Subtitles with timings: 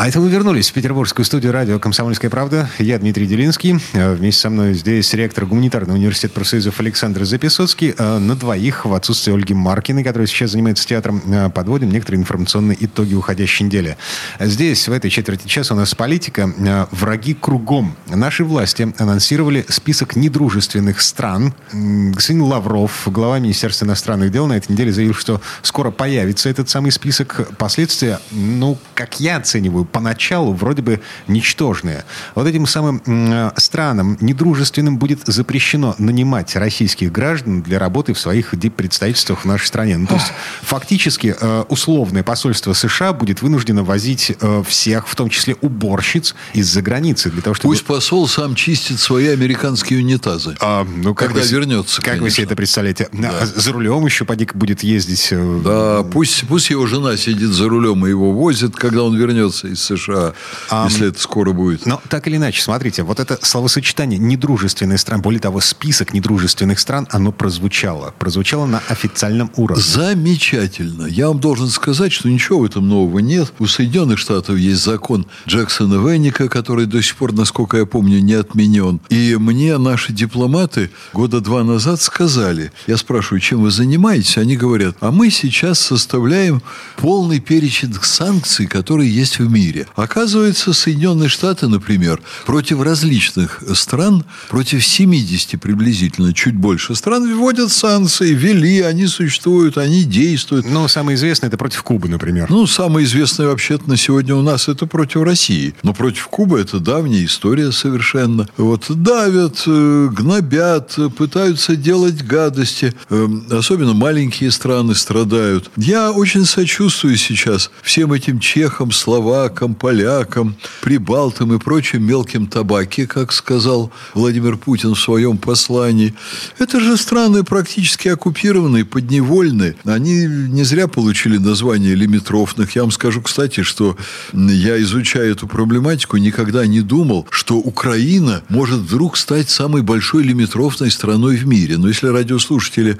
[0.00, 2.70] А это мы вернулись в петербургскую студию радио «Комсомольская правда».
[2.78, 3.78] Я Дмитрий Делинский.
[3.92, 7.94] Э, вместе со мной здесь ректор Гуманитарного университета профсоюзов Александр Записоцкий.
[7.98, 12.82] Э, на двоих в отсутствие Ольги Маркиной, которая сейчас занимается театром, э, подводим некоторые информационные
[12.82, 13.98] итоги уходящей недели.
[14.38, 16.50] Здесь, в этой четверти часа, у нас политика.
[16.92, 17.94] Враги кругом.
[18.08, 21.52] Наши власти анонсировали список недружественных стран.
[21.74, 26.90] Господин Лавров, глава Министерства иностранных дел, на этой неделе заявил, что скоро появится этот самый
[26.90, 27.50] список.
[27.58, 32.04] Последствия, ну, как я оцениваю, поначалу вроде бы ничтожные.
[32.34, 38.54] Вот этим самым э, странам недружественным будет запрещено нанимать российских граждан для работы в своих
[38.76, 39.96] представительствах в нашей стране.
[39.96, 45.28] Ну, то есть фактически э, условное посольство США будет вынуждено возить э, всех, в том
[45.30, 47.30] числе уборщиц, из-за границы.
[47.30, 47.72] Для того, чтобы...
[47.72, 50.56] Пусть посол сам чистит свои американские унитазы.
[50.60, 52.24] А, ну, как когда вы, вернется, Как конечно.
[52.24, 53.08] вы себе это представляете?
[53.12, 53.30] Да.
[53.40, 55.32] А за рулем еще поди будет ездить.
[55.64, 59.79] Да, пусть, пусть его жена сидит за рулем и его возит, когда он вернется из
[59.80, 60.34] США,
[60.70, 61.86] а, если это скоро будет.
[61.86, 67.06] Но так или иначе, смотрите, вот это словосочетание недружественные страны, более того, список недружественных стран,
[67.10, 68.14] оно прозвучало.
[68.18, 69.82] Прозвучало на официальном уровне.
[69.82, 71.06] Замечательно.
[71.06, 73.52] Я вам должен сказать, что ничего в этом нового нет.
[73.58, 78.34] У Соединенных Штатов есть закон Джексона Венника, который до сих пор, насколько я помню, не
[78.34, 79.00] отменен.
[79.08, 84.38] И мне наши дипломаты года два назад сказали, я спрашиваю, чем вы занимаетесь?
[84.38, 86.62] Они говорят, а мы сейчас составляем
[86.96, 89.86] полный перечень санкций, которые есть в мире мире.
[89.94, 98.34] Оказывается, Соединенные Штаты, например, против различных стран, против 70 приблизительно, чуть больше стран, вводят санкции,
[98.34, 100.66] ввели, они существуют, они действуют.
[100.68, 102.50] Ну, самое известное это против Кубы, например.
[102.50, 105.74] Ну, самое известное вообще-то на сегодня у нас это против России.
[105.82, 108.48] Но против Кубы это давняя история совершенно.
[108.56, 112.92] Вот давят, э, гнобят, пытаются делать гадости.
[113.10, 115.70] Эм, особенно маленькие страны страдают.
[115.76, 123.06] Я очень сочувствую сейчас всем этим чехам, словакам, чехам, полякам, прибалтам и прочим мелким табаке,
[123.06, 126.14] как сказал Владимир Путин в своем послании.
[126.58, 129.74] Это же страны практически оккупированные, подневольные.
[129.84, 132.74] Они не зря получили название лимитрофных.
[132.74, 133.96] Я вам скажу, кстати, что
[134.32, 140.90] я, изучая эту проблематику, никогда не думал, что Украина может вдруг стать самой большой лимитрофной
[140.90, 141.76] страной в мире.
[141.76, 142.98] Но если радиослушатели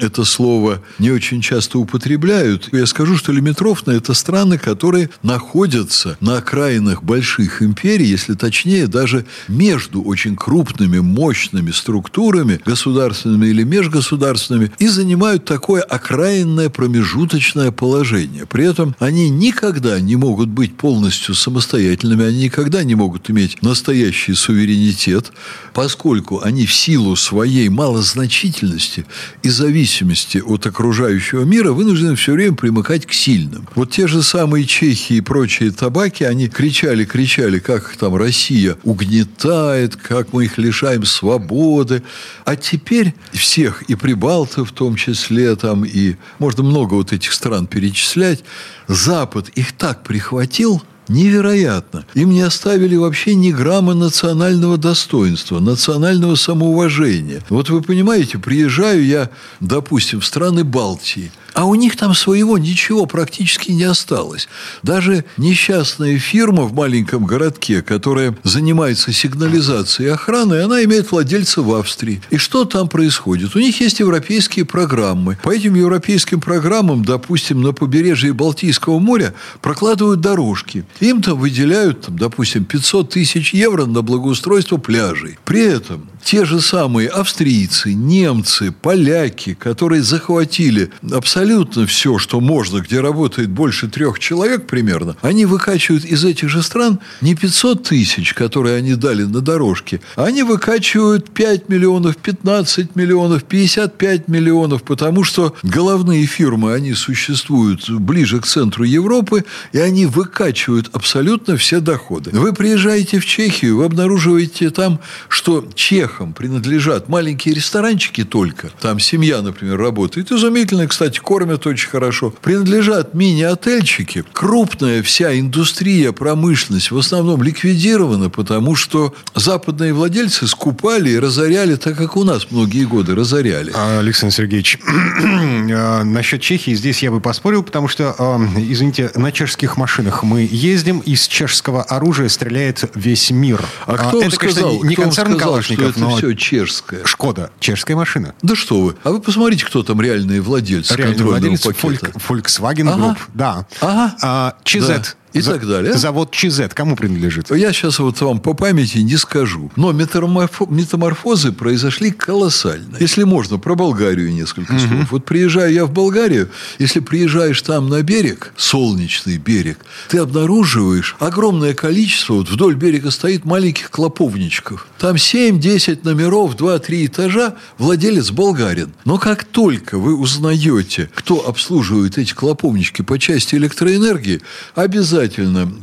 [0.00, 6.16] это слово не очень часто употребляют, я скажу, что лимитрофные– это страны, которые находятся находятся
[6.20, 14.72] на окраинах больших империй, если точнее, даже между очень крупными, мощными структурами, государственными или межгосударственными,
[14.78, 18.46] и занимают такое окраинное промежуточное положение.
[18.46, 24.34] При этом они никогда не могут быть полностью самостоятельными, они никогда не могут иметь настоящий
[24.34, 25.32] суверенитет,
[25.72, 29.06] поскольку они в силу своей малозначительности
[29.42, 33.68] и зависимости от окружающего мира вынуждены все время примыкать к сильным.
[33.74, 39.96] Вот те же самые чехи и прочие табаки, они кричали, кричали, как там Россия угнетает,
[39.96, 42.02] как мы их лишаем свободы.
[42.46, 47.66] А теперь всех, и прибалтов в том числе, там, и можно много вот этих стран
[47.66, 48.44] перечислять,
[48.88, 52.06] Запад их так прихватил– Невероятно.
[52.14, 57.42] Им не оставили вообще ни грамма национального достоинства, национального самоуважения.
[57.50, 59.28] Вот вы понимаете, приезжаю я,
[59.60, 64.48] допустим, в страны Балтии– а у них там своего ничего практически не осталось.
[64.82, 71.72] Даже несчастная фирма в маленьком городке, которая занимается сигнализацией и охраной, она имеет владельца в
[71.72, 72.20] Австрии.
[72.30, 73.54] И что там происходит?
[73.54, 75.38] У них есть европейские программы.
[75.42, 79.32] По этим европейским программам, допустим, на побережье Балтийского моря
[79.62, 80.84] прокладывают дорожки.
[81.00, 85.38] Им там выделяют, там, допустим, 500 тысяч евро на благоустройство пляжей.
[85.44, 91.43] При этом те же самые австрийцы, немцы, поляки, которые захватили абсолютно
[91.86, 97.00] все, что можно, где работает больше трех человек примерно, они выкачивают из этих же стран
[97.20, 103.44] не 500 тысяч, которые они дали на дорожке, а они выкачивают 5 миллионов, 15 миллионов,
[103.44, 110.90] 55 миллионов, потому что головные фирмы, они существуют ближе к центру Европы, и они выкачивают
[110.92, 112.30] абсолютно все доходы.
[112.32, 118.70] Вы приезжаете в Чехию, вы обнаруживаете там, что чех чехам принадлежат маленькие ресторанчики только.
[118.80, 120.30] Там семья, например, работает.
[120.30, 122.32] Изумительная, кстати, кормят очень хорошо.
[122.42, 124.22] Принадлежат мини-отельчики.
[124.32, 131.96] Крупная вся индустрия, промышленность в основном ликвидирована, потому что западные владельцы скупали и разоряли, так
[131.96, 133.72] как у нас многие годы разоряли.
[133.74, 139.32] А, Александр Сергеевич, а, насчет Чехии здесь я бы поспорил, потому что, а, извините, на
[139.32, 143.60] чешских машинах мы ездим, из чешского оружия стреляет весь мир.
[143.86, 146.16] А кто это, сказал, конечно, не кто концерн сказал, Калашников, что это но...
[146.16, 147.04] все чешское?
[147.04, 148.36] Шкода, чешская машина.
[148.42, 148.94] Да что вы.
[149.02, 152.10] А вы посмотрите, кто там реальные владельцы контрольного владелец пакета.
[152.28, 153.02] Volkswagen Ага.
[153.02, 153.64] Group, да.
[153.80, 154.14] Ага.
[154.22, 154.86] А, ЧЗ.
[154.88, 155.02] Да.
[155.34, 155.94] И так далее.
[155.94, 157.50] Завод ЧЗ кому принадлежит?
[157.50, 159.70] Я сейчас вот вам по памяти не скажу.
[159.74, 162.96] Но метаморфо- метаморфозы произошли колоссально.
[163.00, 165.10] Если можно, про Болгарию несколько слов.
[165.10, 169.78] Вот приезжаю я в Болгарию, если приезжаешь там на берег, солнечный берег,
[170.08, 174.86] ты обнаруживаешь огромное количество, вот вдоль берега стоит маленьких клоповничков.
[174.98, 178.92] Там 7-10 номеров, 2-3 этажа, владелец болгарин.
[179.04, 184.40] Но как только вы узнаете, кто обслуживает эти клоповнички по части электроэнергии,
[184.76, 185.23] обязательно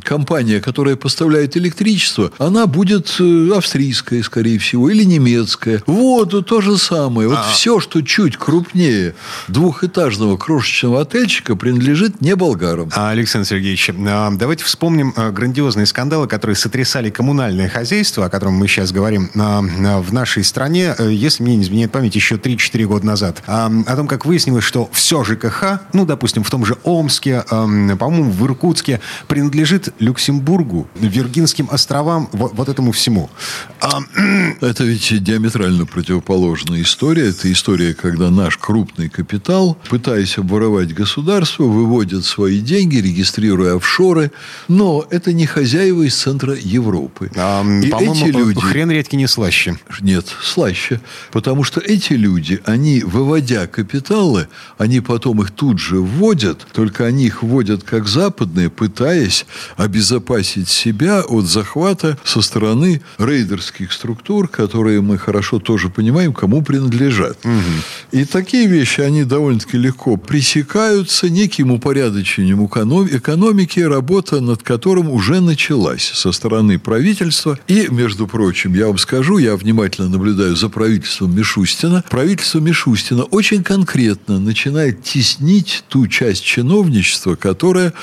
[0.04, 5.84] компания, которая поставляет электричество, она будет э, австрийская, скорее всего, или немецкая.
[5.86, 7.28] Воду то же самое.
[7.28, 9.16] Вот все, что чуть крупнее
[9.48, 12.90] двухэтажного крошечного отельчика, принадлежит не болгарам.
[12.96, 18.54] А, Александр Сергеевич, а, давайте вспомним а, грандиозные скандалы, которые сотрясали коммунальное хозяйство, о котором
[18.54, 19.62] мы сейчас говорим, а,
[20.02, 23.44] в нашей стране, э, если мне не изменяет память, еще 3-4 года назад.
[23.46, 28.46] О том, как выяснилось, что все ЖКХ, ну, допустим, в том же Омске, по-моему, в
[28.46, 29.00] Иркутске,
[29.32, 33.30] принадлежит Люксембургу, Виргинским островам, вот, вот этому всему.
[33.80, 34.02] А,
[34.60, 37.30] Это ведь диаметрально противоположная история.
[37.30, 44.32] Это история, когда наш крупный капитал, пытаясь обворовать государство, выводит свои деньги, регистрируя офшоры.
[44.68, 47.32] Но это не хозяева из центра Европы.
[47.38, 48.60] а, И эти люди...
[48.60, 49.78] хрен редьки не слаще.
[50.02, 51.00] Нет, слаще.
[51.32, 57.28] Потому что эти люди, они, выводя капиталы, они потом их тут же вводят, только они
[57.28, 59.21] их вводят как западные, пытаясь
[59.78, 67.38] обезопасить себя от захвата со стороны рейдерских структур, которые мы хорошо тоже понимаем, кому принадлежат.
[68.12, 75.42] И такие вещи, они довольно-таки легко пресекаются неким упорядочением эконом- экономики, работа над которым уже
[75.42, 77.58] началась со стороны правительства.
[77.68, 82.04] И, между прочим, я вам скажу, я внимательно наблюдаю за правительством Мишустина.
[82.10, 87.94] Правительство Мишустина очень конкретно начинает теснить ту часть чиновничества, которая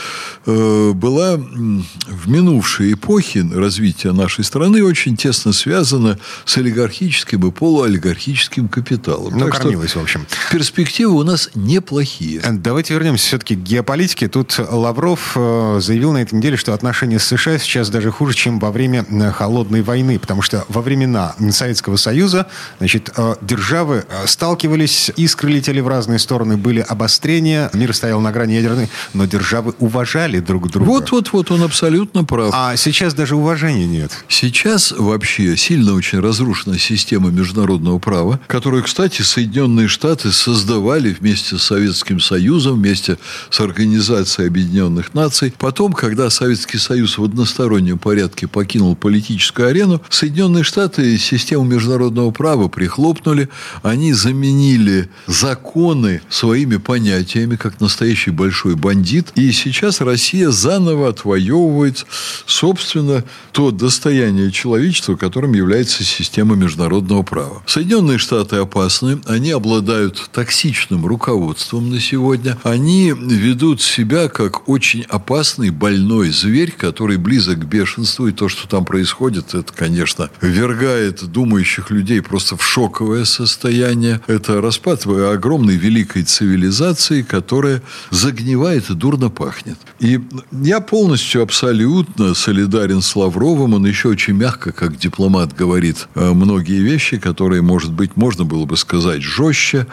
[0.47, 8.69] э, была в минувшей эпохе развития нашей страны очень тесно связана с олигархическим и полуолигархическим
[8.69, 9.39] капиталом.
[9.39, 10.27] Ну, Так что кормилась, в общем.
[10.51, 12.41] перспективы у нас неплохие.
[12.41, 14.29] Давайте вернемся все-таки к геополитике.
[14.29, 18.59] Тут Лавров э, заявил на этой неделе, что отношения с США сейчас даже хуже, чем
[18.59, 22.47] во время э, холодной войны, потому что во времена Советского Союза,
[22.79, 28.33] значит, э, державы э, сталкивались, искры летели в разные стороны, были обострения, мир стоял на
[28.33, 30.88] грани ядерной, но державы уважали друг друга.
[30.89, 32.51] Вот-вот-вот, он абсолютно прав.
[32.55, 34.25] А сейчас даже уважения нет.
[34.27, 41.63] Сейчас вообще сильно очень разрушена система международного права, которую, кстати, Соединенные Штаты создавали вместе с
[41.65, 43.19] Советским Союзом, вместе
[43.51, 45.53] с Организацией Объединенных Наций.
[45.59, 52.69] Потом, когда Советский Союз в одностороннем порядке покинул политическую арену, Соединенные Штаты систему международного права
[52.69, 53.51] прихлопнули.
[53.83, 59.33] Они заменили законы своими понятиями, как настоящий большой бандит.
[59.35, 62.07] И сейчас Россия заново отвоевывает,
[62.47, 67.63] собственно, то достояние человечества, которым является система международного права.
[67.67, 75.71] Соединенные Штаты опасны, они обладают токсичным руководством на сегодня, они ведут себя как очень опасный
[75.71, 81.91] больной зверь, который близок к бешенству, и то, что там происходит, это, конечно, ввергает думающих
[81.91, 84.21] людей просто в шоковое состояние.
[84.29, 89.79] Это распад огромной великой цивилизации, которая загнивает и дурно пахнет.
[89.99, 90.21] И
[90.69, 93.73] я полностью, абсолютно солидарен с Лавровым.
[93.73, 98.67] Он еще очень мягко, как дипломат, говорит э, многие вещи, которые, может быть, можно было
[98.67, 99.87] бы сказать жестче.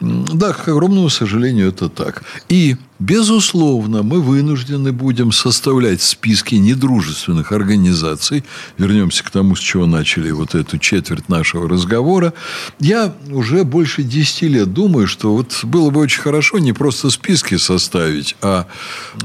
[0.00, 2.24] Да, к огромному сожалению, это так.
[2.48, 8.42] И Безусловно, мы вынуждены будем составлять списки недружественных организаций.
[8.78, 12.32] Вернемся к тому, с чего начали вот эту четверть нашего разговора.
[12.80, 17.58] Я уже больше 10 лет думаю, что вот было бы очень хорошо не просто списки
[17.58, 18.66] составить, а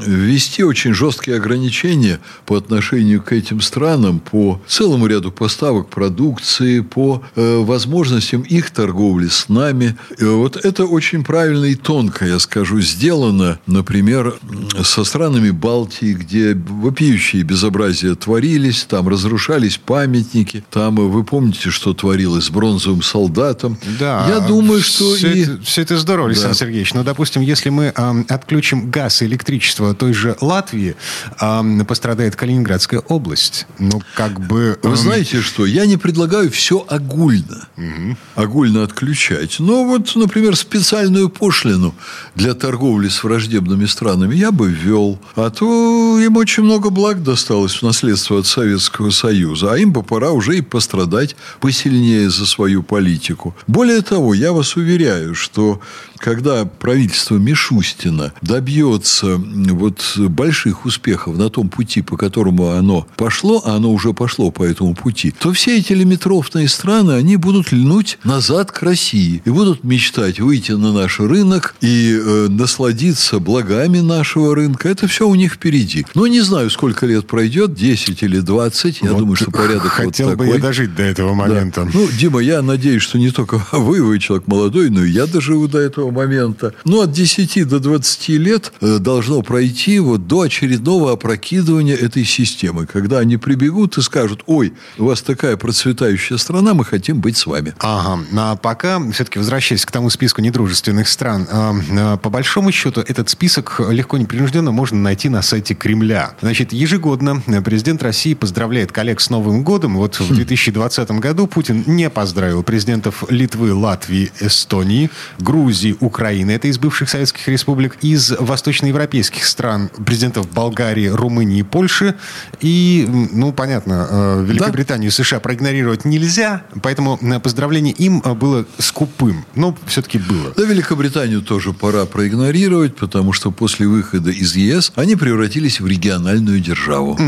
[0.05, 7.23] ввести очень жесткие ограничения по отношению к этим странам по целому ряду поставок продукции, по
[7.35, 9.95] э, возможностям их торговли с нами.
[10.19, 14.35] Э, вот это очень правильно и тонко, я скажу, сделано например,
[14.83, 22.45] со странами Балтии, где вопиющие безобразия творились, там разрушались памятники, там, вы помните, что творилось
[22.45, 23.77] с бронзовым солдатом.
[23.99, 24.25] Да.
[24.27, 25.43] Я думаю, что все, и...
[25.43, 26.59] это, все это здорово, Александр да.
[26.59, 26.93] Сергеевич.
[26.93, 30.95] Но, допустим, если мы э, отключим газ и электричество той же Латвии,
[31.39, 33.67] э, пострадает Калининградская область.
[33.79, 34.79] Ну, как бы...
[34.81, 34.87] Э...
[34.87, 35.65] Вы знаете что?
[35.65, 37.67] Я не предлагаю все огульно.
[37.77, 38.17] Угу.
[38.35, 39.59] Огульно отключать.
[39.59, 41.93] Но вот, например, специальную пошлину
[42.35, 43.50] для торговли с враждебными
[43.87, 45.19] странами я бы ввел.
[45.35, 49.73] А то им очень много благ досталось в наследство от Советского Союза.
[49.73, 53.55] А им бы пора уже и пострадать посильнее за свою политику.
[53.67, 55.81] Более того, я вас уверяю, что
[56.21, 63.75] когда правительство Мишустина добьется вот больших успехов на том пути, по которому оно пошло, а
[63.75, 68.71] оно уже пошло по этому пути, то все эти лимитрофные страны, они будут льнуть назад
[68.71, 74.89] к России и будут мечтать выйти на наш рынок и э, насладиться благами нашего рынка.
[74.89, 76.05] Это все у них впереди.
[76.15, 79.01] Но не знаю, сколько лет пройдет, 10 или 20.
[79.01, 80.57] Я вот думаю, что порядок хотел вот бы такой.
[80.57, 81.83] я дожить до этого момента.
[81.83, 81.91] Да.
[81.93, 85.67] Ну, Дима, я надеюсь, что не только вы, вы человек молодой, но и я доживу
[85.67, 86.73] до этого момента.
[86.85, 92.85] Ну, от 10 до 20 лет э, должно пройти вот до очередного опрокидывания этой системы,
[92.85, 97.45] когда они прибегут и скажут, ой, у вас такая процветающая страна, мы хотим быть с
[97.45, 97.73] вами.
[97.79, 98.19] Ага.
[98.37, 103.29] А пока, все-таки возвращаясь к тому списку недружественных стран, э, э, по большому счету, этот
[103.31, 106.33] список легко непринужденно можно найти на сайте Кремля.
[106.41, 109.97] Значит, ежегодно президент России поздравляет коллег с Новым годом.
[109.97, 115.09] Вот в 2020 году Путин не поздравил президентов Литвы, Латвии, Эстонии,
[115.39, 122.15] Грузии, Украины, это из бывших советских республик, из восточноевропейских стран, президентов Болгарии, Румынии, Польши.
[122.59, 125.23] И, ну, понятно, э, Великобританию, да?
[125.23, 129.45] США проигнорировать нельзя, поэтому поздравление им было скупым.
[129.55, 130.53] Но все-таки было.
[130.55, 136.59] Да, Великобританию тоже пора проигнорировать, потому что после выхода из ЕС они превратились в региональную
[136.59, 137.19] державу.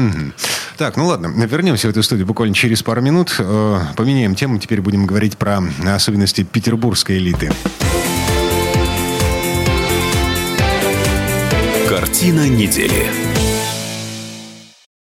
[0.77, 3.35] Так, ну ладно, вернемся в эту студию буквально через пару минут.
[3.38, 7.51] Э, поменяем тему, теперь будем говорить про особенности петербургской элиты.
[11.88, 13.33] Картина недели.